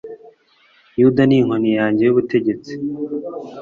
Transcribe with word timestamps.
yuda 1.01 1.21
ni 1.27 1.35
inkoni 1.39 1.69
yanjye 1.79 2.01
y'ubutegetsi 2.03 2.73